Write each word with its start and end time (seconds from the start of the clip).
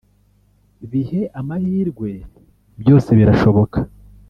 bihe 0.91 1.21
amahirwe 1.39 2.09
byose 2.81 3.09
birashoboka 3.19 3.79